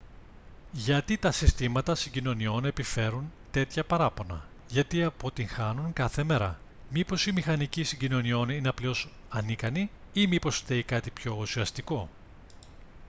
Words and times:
γιατί 0.71 1.17
τα 1.17 1.31
συστήματα 1.31 1.95
συγκοινωνιών 1.95 2.65
επιφέρουν 2.65 3.31
τέτοια 3.51 3.83
παράπονα 3.85 4.45
γιατί 4.69 5.03
αποτυγχάνουν 5.03 5.93
κάθε 5.93 6.23
μέρα 6.23 6.59
μήπως 6.89 7.25
οι 7.27 7.31
μηχανικοί 7.31 7.83
συγκοινωνιών 7.83 8.49
είναι 8.49 8.69
απλώς 8.69 9.09
ανίκανοι 9.29 9.89
ή 10.13 10.27
μήπως 10.27 10.57
φταίει 10.57 10.83
κάτι 10.83 11.11
πιο 11.11 11.35
ουσιαστικό 11.39 12.09